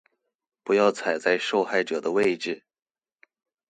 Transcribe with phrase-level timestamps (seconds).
[0.63, 2.63] 不要踩在受害者的位置